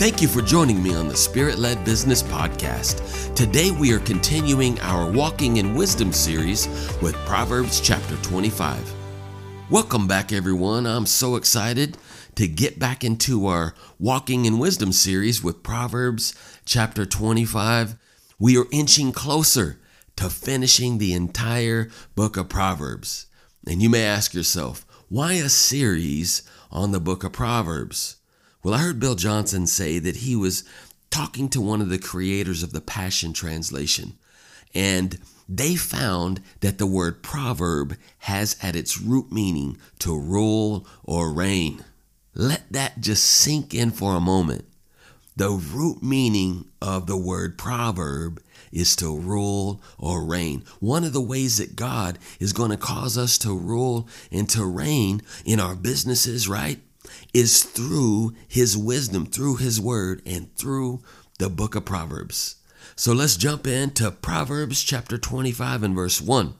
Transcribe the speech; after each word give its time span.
Thank 0.00 0.22
you 0.22 0.28
for 0.28 0.40
joining 0.40 0.82
me 0.82 0.94
on 0.94 1.08
the 1.08 1.14
Spirit 1.14 1.58
Led 1.58 1.84
Business 1.84 2.22
Podcast. 2.22 3.34
Today 3.34 3.70
we 3.70 3.92
are 3.92 3.98
continuing 3.98 4.80
our 4.80 5.12
Walking 5.12 5.58
in 5.58 5.74
Wisdom 5.74 6.10
series 6.10 6.68
with 7.02 7.14
Proverbs 7.26 7.82
chapter 7.82 8.16
25. 8.22 8.94
Welcome 9.68 10.08
back, 10.08 10.32
everyone. 10.32 10.86
I'm 10.86 11.04
so 11.04 11.36
excited 11.36 11.98
to 12.36 12.48
get 12.48 12.78
back 12.78 13.04
into 13.04 13.46
our 13.46 13.74
Walking 13.98 14.46
in 14.46 14.58
Wisdom 14.58 14.90
series 14.92 15.44
with 15.44 15.62
Proverbs 15.62 16.34
chapter 16.64 17.04
25. 17.04 17.96
We 18.38 18.56
are 18.56 18.68
inching 18.72 19.12
closer 19.12 19.80
to 20.16 20.30
finishing 20.30 20.96
the 20.96 21.12
entire 21.12 21.90
book 22.14 22.38
of 22.38 22.48
Proverbs. 22.48 23.26
And 23.66 23.82
you 23.82 23.90
may 23.90 24.06
ask 24.06 24.32
yourself, 24.32 24.86
why 25.10 25.34
a 25.34 25.50
series 25.50 26.42
on 26.70 26.92
the 26.92 27.00
book 27.00 27.22
of 27.22 27.32
Proverbs? 27.32 28.16
Well, 28.62 28.74
I 28.74 28.78
heard 28.78 29.00
Bill 29.00 29.14
Johnson 29.14 29.66
say 29.66 29.98
that 29.98 30.16
he 30.16 30.36
was 30.36 30.64
talking 31.10 31.48
to 31.48 31.62
one 31.62 31.80
of 31.80 31.88
the 31.88 31.98
creators 31.98 32.62
of 32.62 32.72
the 32.72 32.82
Passion 32.82 33.32
Translation, 33.32 34.18
and 34.74 35.18
they 35.48 35.76
found 35.76 36.42
that 36.60 36.76
the 36.76 36.86
word 36.86 37.22
proverb 37.22 37.96
has 38.18 38.56
at 38.62 38.76
its 38.76 39.00
root 39.00 39.32
meaning 39.32 39.78
to 40.00 40.18
rule 40.18 40.86
or 41.02 41.32
reign. 41.32 41.84
Let 42.34 42.70
that 42.70 43.00
just 43.00 43.24
sink 43.24 43.74
in 43.74 43.92
for 43.92 44.14
a 44.14 44.20
moment. 44.20 44.66
The 45.36 45.50
root 45.50 46.02
meaning 46.02 46.66
of 46.82 47.06
the 47.06 47.16
word 47.16 47.56
proverb 47.56 48.42
is 48.70 48.94
to 48.96 49.18
rule 49.18 49.80
or 49.98 50.22
reign. 50.22 50.64
One 50.80 51.02
of 51.02 51.14
the 51.14 51.20
ways 51.20 51.56
that 51.56 51.76
God 51.76 52.18
is 52.38 52.52
going 52.52 52.70
to 52.70 52.76
cause 52.76 53.16
us 53.16 53.38
to 53.38 53.56
rule 53.56 54.06
and 54.30 54.48
to 54.50 54.66
reign 54.66 55.22
in 55.46 55.58
our 55.58 55.74
businesses, 55.74 56.46
right? 56.46 56.78
Is 57.32 57.62
through 57.62 58.34
his 58.48 58.76
wisdom, 58.76 59.26
through 59.26 59.56
his 59.56 59.80
word, 59.80 60.22
and 60.26 60.54
through 60.56 61.00
the 61.38 61.48
book 61.48 61.74
of 61.74 61.84
Proverbs. 61.84 62.56
So 62.96 63.12
let's 63.12 63.36
jump 63.36 63.66
into 63.66 64.10
Proverbs 64.10 64.82
chapter 64.82 65.16
25 65.16 65.82
and 65.82 65.94
verse 65.94 66.20
1. 66.20 66.54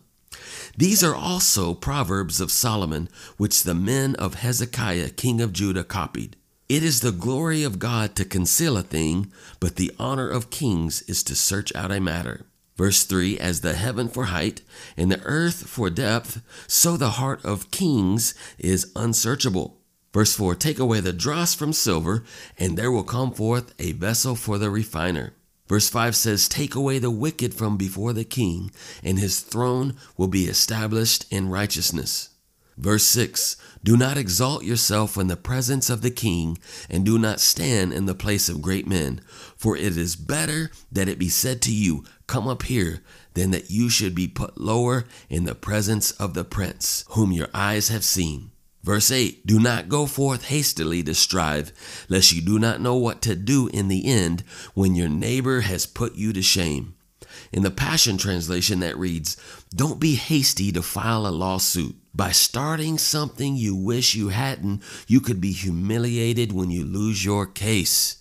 These 0.77 1.03
are 1.03 1.15
also 1.15 1.75
Proverbs 1.75 2.41
of 2.41 2.51
Solomon, 2.51 3.09
which 3.37 3.63
the 3.63 3.75
men 3.75 4.15
of 4.17 4.35
Hezekiah, 4.35 5.11
king 5.11 5.41
of 5.41 5.53
Judah, 5.53 5.85
copied. 5.85 6.37
It 6.69 6.83
is 6.85 7.01
the 7.01 7.13
glory 7.13 7.65
of 7.65 7.81
God 7.81 8.15
to 8.15 8.25
conceal 8.25 8.77
a 8.77 8.83
thing, 8.83 9.33
but 9.59 9.77
the 9.77 9.91
honor 9.99 10.29
of 10.29 10.51
kings 10.51 11.03
is 11.03 11.25
to 11.25 11.35
search 11.35 11.75
out 11.75 11.91
a 11.91 12.01
matter. 12.01 12.47
Verse 12.77 13.03
3 13.03 13.39
As 13.39 13.61
the 13.61 13.75
heaven 13.75 14.09
for 14.09 14.27
height 14.27 14.63
and 14.97 15.11
the 15.11 15.21
earth 15.25 15.67
for 15.67 15.91
depth, 15.91 16.41
so 16.69 16.97
the 16.97 17.11
heart 17.11 17.45
of 17.45 17.71
kings 17.71 18.35
is 18.57 18.93
unsearchable. 18.95 19.80
Verse 20.13 20.35
4 20.35 20.55
Take 20.57 20.79
away 20.79 21.01
the 21.01 21.13
dross 21.13 21.55
from 21.55 21.73
silver, 21.73 22.25
and 22.59 22.77
there 22.77 22.91
will 22.91 23.05
come 23.05 23.33
forth 23.33 23.75
a 23.79 23.93
vessel 23.93 24.35
for 24.35 24.59
the 24.59 24.71
refiner. 24.71 25.35
Verse 25.69 25.89
5 25.89 26.17
says, 26.17 26.49
Take 26.49 26.75
away 26.75 26.99
the 26.99 27.13
wicked 27.13 27.55
from 27.55 27.77
before 27.77 28.13
the 28.13 28.25
king, 28.25 28.73
and 29.05 29.21
his 29.21 29.39
throne 29.39 29.95
will 30.17 30.27
be 30.27 30.47
established 30.47 31.27
in 31.31 31.49
righteousness. 31.49 32.31
Verse 32.77 33.05
6 33.05 33.57
Do 33.85 33.97
not 33.97 34.17
exalt 34.17 34.65
yourself 34.65 35.17
in 35.17 35.29
the 35.29 35.37
presence 35.37 35.89
of 35.89 36.03
the 36.03 36.11
king, 36.11 36.59
and 36.89 37.05
do 37.05 37.19
not 37.21 37.39
stand 37.39 37.93
in 37.93 38.07
the 38.07 38.15
place 38.17 38.49
of 38.49 38.63
great 38.63 38.89
men, 38.89 39.21
for 39.57 39.77
it 39.77 39.97
is 39.97 40.17
better 40.17 40.73
that 40.91 41.09
it 41.09 41.21
be 41.21 41.29
said 41.29 41.63
to 41.63 41.73
you, 41.73 42.03
Come 42.27 42.49
up 42.49 42.65
here, 42.65 43.03
than 43.35 43.53
that 43.53 43.71
you 43.71 43.89
should 43.91 44.15
be 44.15 44.27
put 44.27 44.61
lower 44.61 45.05
in 45.29 45.45
the 45.45 45.55
presence 45.55 46.11
of 46.13 46.35
the 46.35 46.43
prince, 46.43 47.05
whom 47.11 47.31
your 47.31 47.49
eyes 47.55 47.91
have 47.91 48.03
seen. 48.03 48.51
Verse 48.83 49.11
8 49.11 49.47
Do 49.47 49.59
not 49.61 49.89
go 49.89 50.07
forth 50.07 50.45
hastily 50.45 51.03
to 51.03 51.15
strive, 51.15 51.73
lest 52.09 52.33
you 52.33 52.41
do 52.41 52.59
not 52.59 52.81
know 52.81 52.97
what 52.97 53.21
to 53.23 53.37
do 53.37 53.69
in 53.69 53.89
the 53.89 54.07
end 54.07 54.43
when 54.75 54.95
your 54.95 55.09
neighbor 55.09 55.61
has 55.61 55.87
put 55.87 56.15
you 56.15 56.33
to 56.33 56.43
shame. 56.43 56.95
In 57.53 57.63
the 57.63 57.71
Passion 57.71 58.17
Translation, 58.17 58.81
that 58.81 58.97
reads 58.97 59.37
Don't 59.75 60.01
be 60.01 60.15
hasty 60.15 60.73
to 60.73 60.83
file 60.83 61.27
a 61.27 61.29
lawsuit. 61.29 61.97
By 62.15 62.33
starting 62.33 62.99
something 62.99 63.55
you 63.55 63.77
wish 63.77 64.15
you 64.15 64.29
hadn't, 64.29 64.83
you 65.07 65.21
could 65.21 65.41
be 65.41 65.53
humiliated 65.53 66.53
when 66.53 66.71
you 66.71 66.85
lose 66.85 67.25
your 67.25 67.47
case. 67.47 68.17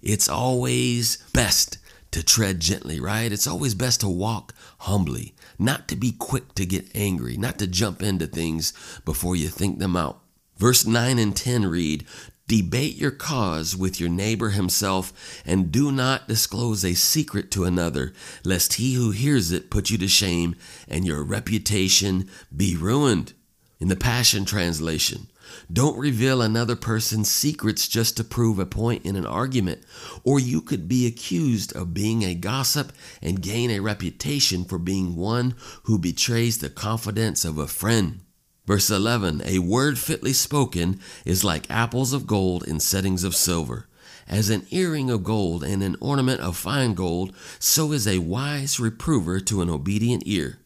It's 0.00 0.28
always 0.28 1.16
best 1.32 1.78
to 2.14 2.22
tread 2.22 2.60
gently, 2.60 3.00
right? 3.00 3.32
It's 3.32 3.48
always 3.48 3.74
best 3.74 4.00
to 4.00 4.08
walk 4.08 4.54
humbly, 4.78 5.34
not 5.58 5.88
to 5.88 5.96
be 5.96 6.12
quick 6.12 6.54
to 6.54 6.64
get 6.64 6.86
angry, 6.94 7.36
not 7.36 7.58
to 7.58 7.66
jump 7.66 8.02
into 8.02 8.28
things 8.28 8.72
before 9.04 9.34
you 9.34 9.48
think 9.48 9.80
them 9.80 9.96
out. 9.96 10.20
Verse 10.56 10.86
9 10.86 11.18
and 11.18 11.36
10 11.36 11.66
read, 11.66 12.06
Debate 12.46 12.94
your 12.94 13.10
cause 13.10 13.74
with 13.74 13.98
your 13.98 14.08
neighbor 14.08 14.50
himself, 14.50 15.42
and 15.44 15.72
do 15.72 15.90
not 15.90 16.28
disclose 16.28 16.84
a 16.84 16.94
secret 16.94 17.50
to 17.50 17.64
another, 17.64 18.12
lest 18.44 18.74
he 18.74 18.94
who 18.94 19.10
hears 19.10 19.50
it 19.50 19.68
put 19.68 19.90
you 19.90 19.98
to 19.98 20.06
shame 20.06 20.54
and 20.86 21.04
your 21.04 21.24
reputation 21.24 22.30
be 22.56 22.76
ruined. 22.76 23.32
In 23.80 23.88
the 23.88 23.96
Passion 23.96 24.44
Translation, 24.44 25.26
don't 25.72 25.98
reveal 25.98 26.42
another 26.42 26.76
person's 26.76 27.30
secrets 27.30 27.88
just 27.88 28.16
to 28.16 28.24
prove 28.24 28.58
a 28.58 28.66
point 28.66 29.04
in 29.04 29.16
an 29.16 29.26
argument, 29.26 29.82
or 30.22 30.38
you 30.38 30.60
could 30.60 30.88
be 30.88 31.06
accused 31.06 31.74
of 31.74 31.94
being 31.94 32.22
a 32.22 32.34
gossip 32.34 32.92
and 33.22 33.42
gain 33.42 33.70
a 33.70 33.80
reputation 33.80 34.64
for 34.64 34.78
being 34.78 35.16
one 35.16 35.54
who 35.84 35.98
betrays 35.98 36.58
the 36.58 36.70
confidence 36.70 37.44
of 37.44 37.58
a 37.58 37.66
friend. 37.66 38.20
Verse 38.66 38.88
11 38.90 39.42
A 39.44 39.58
word 39.58 39.98
fitly 39.98 40.32
spoken 40.32 41.00
is 41.24 41.44
like 41.44 41.70
apples 41.70 42.12
of 42.12 42.26
gold 42.26 42.66
in 42.66 42.80
settings 42.80 43.24
of 43.24 43.36
silver. 43.36 43.88
As 44.26 44.48
an 44.48 44.66
earring 44.70 45.10
of 45.10 45.22
gold 45.22 45.62
and 45.62 45.82
an 45.82 45.96
ornament 46.00 46.40
of 46.40 46.56
fine 46.56 46.94
gold, 46.94 47.34
so 47.58 47.92
is 47.92 48.08
a 48.08 48.20
wise 48.20 48.80
reprover 48.80 49.38
to 49.40 49.60
an 49.60 49.68
obedient 49.68 50.22
ear. 50.24 50.60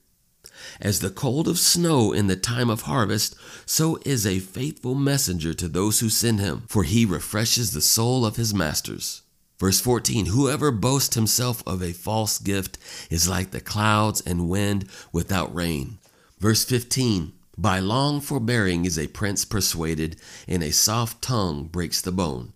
As 0.81 1.01
the 1.01 1.11
cold 1.11 1.49
of 1.49 1.59
snow 1.59 2.13
in 2.13 2.27
the 2.27 2.37
time 2.37 2.71
of 2.71 2.83
harvest, 2.83 3.35
so 3.67 3.99
is 4.05 4.27
a 4.27 4.39
faithful 4.39 4.95
messenger 4.95 5.55
to 5.55 5.69
those 5.69 6.01
who 6.01 6.09
send 6.09 6.41
him, 6.41 6.65
for 6.69 6.85
he 6.85 7.05
refreshes 7.05 7.73
the 7.73 7.81
soul 7.81 8.25
of 8.25 8.37
his 8.37 8.55
masters. 8.55 9.23
Verse 9.59 9.81
14 9.81 10.27
Whoever 10.27 10.71
boasts 10.71 11.15
himself 11.15 11.63
of 11.67 11.83
a 11.83 11.93
false 11.93 12.39
gift 12.39 12.79
is 13.11 13.29
like 13.29 13.51
the 13.51 13.61
clouds 13.61 14.21
and 14.21 14.49
wind 14.49 14.89
without 15.13 15.55
rain. 15.55 15.99
Verse 16.39 16.65
15 16.65 17.33
By 17.57 17.81
long 17.81 18.21
forbearing 18.21 18.85
is 18.85 18.99
a 18.99 19.09
prince 19.09 19.45
persuaded, 19.45 20.17
and 20.47 20.63
a 20.63 20.73
soft 20.73 21.21
tongue 21.23 21.65
breaks 21.65 22.01
the 22.01 22.13
bone. 22.13 22.53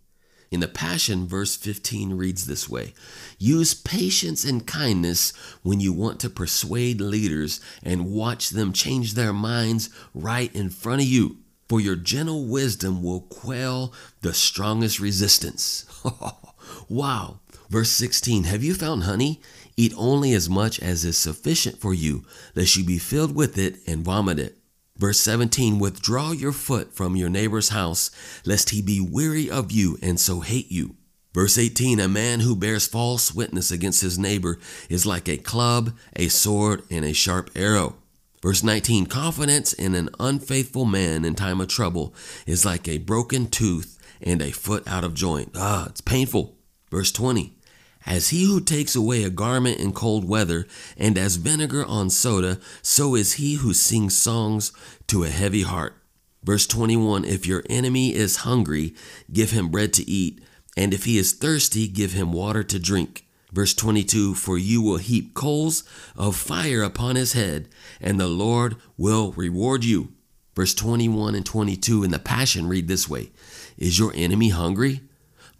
In 0.52 0.60
the 0.60 0.68
Passion, 0.68 1.26
verse 1.26 1.56
15 1.56 2.12
reads 2.12 2.44
this 2.44 2.68
way 2.68 2.92
Use 3.38 3.72
patience 3.72 4.44
and 4.44 4.66
kindness 4.66 5.32
when 5.62 5.80
you 5.80 5.94
want 5.94 6.20
to 6.20 6.28
persuade 6.28 7.00
leaders 7.00 7.58
and 7.82 8.12
watch 8.12 8.50
them 8.50 8.74
change 8.74 9.14
their 9.14 9.32
minds 9.32 9.88
right 10.12 10.54
in 10.54 10.68
front 10.68 11.00
of 11.00 11.08
you, 11.08 11.38
for 11.70 11.80
your 11.80 11.96
gentle 11.96 12.44
wisdom 12.44 13.02
will 13.02 13.22
quell 13.22 13.94
the 14.20 14.34
strongest 14.34 15.00
resistance. 15.00 15.86
wow. 16.91 17.41
Verse 17.70 17.91
16 17.91 18.44
Have 18.44 18.62
you 18.62 18.74
found 18.74 19.04
honey? 19.04 19.41
Eat 19.78 19.94
only 19.96 20.34
as 20.34 20.50
much 20.50 20.78
as 20.80 21.02
is 21.06 21.16
sufficient 21.16 21.78
for 21.80 21.94
you, 21.94 22.26
lest 22.54 22.76
you 22.76 22.84
be 22.84 22.98
filled 22.98 23.34
with 23.34 23.56
it 23.56 23.78
and 23.86 24.04
vomit 24.04 24.38
it. 24.38 24.58
Verse 25.02 25.18
17 25.18 25.80
Withdraw 25.80 26.30
your 26.30 26.52
foot 26.52 26.94
from 26.94 27.16
your 27.16 27.28
neighbor's 27.28 27.70
house, 27.70 28.12
lest 28.46 28.70
he 28.70 28.80
be 28.80 29.00
weary 29.00 29.50
of 29.50 29.72
you 29.72 29.98
and 30.00 30.20
so 30.20 30.38
hate 30.38 30.70
you. 30.70 30.94
Verse 31.34 31.58
18 31.58 31.98
A 31.98 32.06
man 32.06 32.38
who 32.38 32.54
bears 32.54 32.86
false 32.86 33.34
witness 33.34 33.72
against 33.72 34.00
his 34.00 34.16
neighbor 34.16 34.60
is 34.88 35.04
like 35.04 35.28
a 35.28 35.38
club, 35.38 35.92
a 36.14 36.28
sword, 36.28 36.84
and 36.88 37.04
a 37.04 37.12
sharp 37.12 37.50
arrow. 37.56 37.96
Verse 38.42 38.62
19 38.62 39.06
Confidence 39.06 39.72
in 39.72 39.96
an 39.96 40.08
unfaithful 40.20 40.84
man 40.84 41.24
in 41.24 41.34
time 41.34 41.60
of 41.60 41.66
trouble 41.66 42.14
is 42.46 42.64
like 42.64 42.86
a 42.86 42.98
broken 42.98 43.48
tooth 43.48 43.98
and 44.20 44.41
a 44.41 44.52
foot 44.52 44.86
out 44.86 45.02
of 45.02 45.14
joint. 45.14 45.50
Ah, 45.56 45.86
it's 45.88 46.00
painful. 46.00 46.54
Verse 46.92 47.10
20 47.10 47.56
as 48.07 48.31
he 48.31 48.45
who 48.45 48.60
takes 48.60 48.95
away 48.95 49.22
a 49.22 49.31
garment 49.31 49.78
in 49.78 49.93
cold 49.93 50.28
weather, 50.28 50.66
and 50.97 51.16
as 51.16 51.37
vinegar 51.37 51.84
on 51.84 52.10
soda, 52.10 52.59
so 52.83 53.15
is 53.15 53.34
he 53.34 53.54
who 53.54 53.72
sings 53.72 54.16
songs 54.16 54.72
to 55.07 55.25
a 55.25 55.28
heavy 55.28 55.63
heart. 55.63 55.95
Verse 56.43 56.66
21 56.66 57.25
If 57.25 57.47
your 57.47 57.63
enemy 57.71 58.15
is 58.15 58.39
hungry, 58.39 58.95
give 59.33 59.51
him 59.51 59.69
bread 59.69 59.93
to 59.95 60.10
eat, 60.10 60.43
and 60.77 60.93
if 60.93 61.04
he 61.04 61.19
is 61.19 61.33
thirsty, 61.33 61.87
give 61.87 62.13
him 62.13 62.33
water 62.33 62.63
to 62.65 62.78
drink. 62.78 63.27
Verse 63.53 63.75
22 63.75 64.34
For 64.34 64.59
you 64.59 64.83
will 64.83 64.97
heap 64.97 65.34
coals 65.34 65.84
of 66.16 66.34
fire 66.34 66.83
upon 66.83 67.16
his 67.16 67.34
head, 67.34 67.69
and 68.01 68.19
the 68.19 68.28
Lord 68.28 68.77
will 68.97 69.33
reward 69.33 69.84
you. 69.84 70.13
Verse 70.54 70.75
21 70.75 71.34
and 71.34 71.47
22 71.47 72.04
in 72.04 72.10
the 72.10 72.19
Passion 72.19 72.69
read 72.69 72.89
this 72.89 73.09
way 73.09 73.31
Is 73.77 73.99
your 73.99 74.13
enemy 74.15 74.49
hungry? 74.49 75.03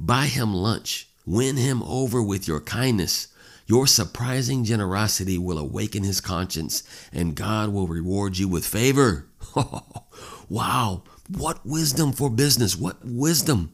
Buy 0.01 0.27
him 0.27 0.53
lunch 0.53 1.09
Win 1.25 1.57
him 1.57 1.83
over 1.85 2.23
with 2.23 2.49
your 2.49 2.61
kindness. 2.61 3.29
Your 3.67 3.87
surprising 3.87 4.65
generosity 4.65 5.39
will 5.39 5.59
awaken 5.59 6.03
his 6.03 6.21
conscience, 6.21 6.83
and 7.13 7.37
God 7.37 7.73
will 7.73 7.87
reward 7.87 8.39
you 8.39 8.49
with 8.49 8.67
favor. 8.67 9.27
wow, 10.49 11.05
what 11.29 11.65
wisdom 11.65 12.13
for 12.13 12.29
business! 12.29 12.77
What 12.77 12.99
wisdom 13.05 13.73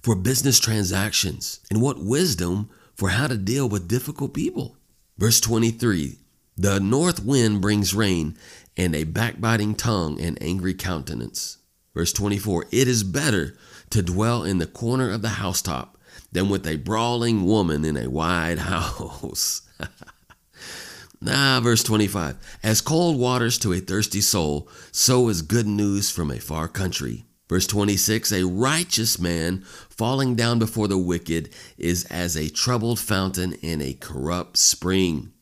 for 0.00 0.14
business 0.14 0.58
transactions, 0.58 1.60
and 1.70 1.82
what 1.82 2.02
wisdom 2.02 2.70
for 2.94 3.10
how 3.10 3.26
to 3.26 3.36
deal 3.36 3.68
with 3.68 3.88
difficult 3.88 4.32
people. 4.32 4.76
Verse 5.18 5.40
23 5.40 6.16
The 6.56 6.80
north 6.80 7.22
wind 7.22 7.60
brings 7.60 7.92
rain, 7.92 8.38
and 8.74 8.94
a 8.94 9.04
backbiting 9.04 9.74
tongue 9.74 10.18
and 10.18 10.38
angry 10.40 10.72
countenance. 10.72 11.58
Verse 11.94 12.12
24 12.14 12.66
It 12.72 12.88
is 12.88 13.04
better 13.04 13.54
to 13.90 14.02
dwell 14.02 14.44
in 14.44 14.58
the 14.58 14.66
corner 14.66 15.10
of 15.10 15.20
the 15.20 15.28
housetop 15.28 15.96
than 16.32 16.48
with 16.48 16.66
a 16.66 16.76
brawling 16.76 17.44
woman 17.44 17.84
in 17.84 17.96
a 17.96 18.10
wide 18.10 18.58
house. 18.70 19.62
nah, 21.20 21.60
verse 21.60 21.82
25 21.82 22.36
As 22.62 22.80
cold 22.80 23.18
waters 23.18 23.58
to 23.58 23.72
a 23.72 23.80
thirsty 23.80 24.20
soul, 24.20 24.68
so 24.92 25.28
is 25.28 25.42
good 25.42 25.66
news 25.66 26.10
from 26.10 26.30
a 26.30 26.40
far 26.40 26.68
country. 26.68 27.24
Verse 27.48 27.66
26 27.66 28.32
A 28.32 28.44
righteous 28.44 29.18
man 29.18 29.62
falling 29.88 30.34
down 30.34 30.58
before 30.58 30.88
the 30.88 30.98
wicked 30.98 31.50
is 31.78 32.04
as 32.06 32.36
a 32.36 32.48
troubled 32.48 32.98
fountain 32.98 33.54
in 33.62 33.80
a 33.80 33.94
corrupt 33.94 34.56
spring. 34.56 35.32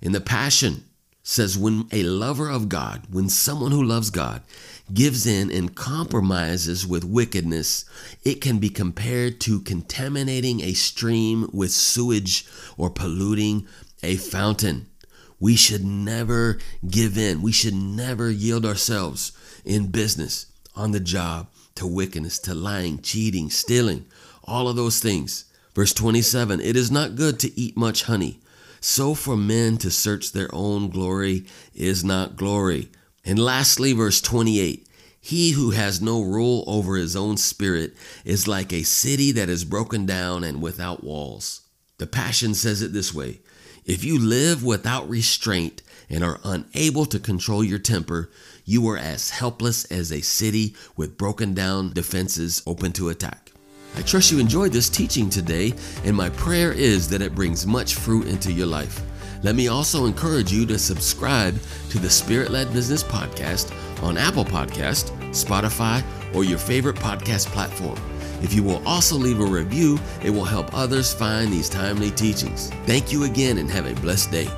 In 0.00 0.12
the 0.12 0.20
Passion, 0.20 0.84
says 1.22 1.58
when 1.58 1.86
a 1.92 2.02
lover 2.02 2.48
of 2.48 2.68
God, 2.68 3.06
when 3.10 3.28
someone 3.28 3.72
who 3.72 3.82
loves 3.82 4.10
God 4.10 4.42
gives 4.94 5.26
in 5.26 5.50
and 5.50 5.74
compromises 5.74 6.86
with 6.86 7.04
wickedness, 7.04 7.84
it 8.24 8.40
can 8.40 8.58
be 8.58 8.68
compared 8.68 9.40
to 9.40 9.60
contaminating 9.60 10.60
a 10.60 10.72
stream 10.72 11.48
with 11.52 11.70
sewage 11.70 12.46
or 12.76 12.90
polluting 12.90 13.66
a 14.02 14.16
fountain. 14.16 14.86
We 15.38 15.56
should 15.56 15.84
never 15.84 16.58
give 16.88 17.16
in. 17.16 17.42
We 17.42 17.52
should 17.52 17.74
never 17.74 18.30
yield 18.30 18.66
ourselves 18.66 19.32
in 19.64 19.90
business, 19.90 20.46
on 20.76 20.92
the 20.92 21.00
job, 21.00 21.48
to 21.76 21.86
wickedness, 21.86 22.38
to 22.40 22.54
lying, 22.54 23.00
cheating, 23.00 23.50
stealing, 23.50 24.04
all 24.44 24.68
of 24.68 24.76
those 24.76 25.00
things. 25.00 25.46
Verse 25.74 25.94
27 25.94 26.60
It 26.60 26.76
is 26.76 26.90
not 26.90 27.16
good 27.16 27.38
to 27.40 27.58
eat 27.58 27.76
much 27.76 28.04
honey. 28.04 28.40
So 28.80 29.14
for 29.14 29.36
men 29.36 29.76
to 29.78 29.90
search 29.90 30.32
their 30.32 30.48
own 30.54 30.88
glory 30.88 31.46
is 31.74 32.02
not 32.02 32.36
glory. 32.36 32.90
And 33.24 33.38
lastly, 33.38 33.92
verse 33.92 34.20
28 34.20 34.86
He 35.20 35.52
who 35.52 35.70
has 35.70 36.00
no 36.00 36.22
rule 36.22 36.64
over 36.66 36.96
his 36.96 37.16
own 37.16 37.36
spirit 37.36 37.94
is 38.24 38.48
like 38.48 38.72
a 38.72 38.82
city 38.82 39.32
that 39.32 39.48
is 39.48 39.64
broken 39.64 40.06
down 40.06 40.44
and 40.44 40.62
without 40.62 41.04
walls. 41.04 41.62
The 41.98 42.06
Passion 42.06 42.54
says 42.54 42.82
it 42.82 42.92
this 42.92 43.12
way 43.12 43.40
If 43.84 44.04
you 44.04 44.18
live 44.18 44.64
without 44.64 45.08
restraint 45.08 45.82
and 46.08 46.24
are 46.24 46.40
unable 46.44 47.06
to 47.06 47.20
control 47.20 47.62
your 47.62 47.78
temper, 47.78 48.30
you 48.64 48.88
are 48.88 48.96
as 48.96 49.30
helpless 49.30 49.84
as 49.86 50.10
a 50.10 50.20
city 50.22 50.74
with 50.96 51.18
broken 51.18 51.54
down 51.54 51.92
defenses 51.92 52.62
open 52.66 52.92
to 52.92 53.10
attack. 53.10 53.52
I 53.96 54.02
trust 54.02 54.30
you 54.30 54.38
enjoyed 54.38 54.72
this 54.72 54.88
teaching 54.88 55.28
today, 55.28 55.74
and 56.04 56.16
my 56.16 56.30
prayer 56.30 56.72
is 56.72 57.08
that 57.08 57.22
it 57.22 57.34
brings 57.34 57.66
much 57.66 57.96
fruit 57.96 58.28
into 58.28 58.52
your 58.52 58.66
life. 58.66 59.02
Let 59.42 59.54
me 59.54 59.68
also 59.68 60.04
encourage 60.04 60.52
you 60.52 60.66
to 60.66 60.78
subscribe 60.78 61.58
to 61.90 61.98
the 61.98 62.10
Spirit 62.10 62.50
Led 62.50 62.72
Business 62.72 63.02
Podcast 63.02 63.72
on 64.02 64.18
Apple 64.18 64.44
Podcast, 64.44 65.16
Spotify, 65.30 66.04
or 66.34 66.44
your 66.44 66.58
favorite 66.58 66.96
podcast 66.96 67.46
platform. 67.46 67.98
If 68.42 68.52
you 68.52 68.62
will 68.62 68.86
also 68.86 69.16
leave 69.16 69.40
a 69.40 69.44
review, 69.44 69.98
it 70.22 70.30
will 70.30 70.44
help 70.44 70.74
others 70.74 71.12
find 71.12 71.52
these 71.52 71.68
timely 71.68 72.10
teachings. 72.10 72.70
Thank 72.86 73.12
you 73.12 73.24
again 73.24 73.58
and 73.58 73.70
have 73.70 73.86
a 73.86 73.98
blessed 74.00 74.30
day. 74.30 74.48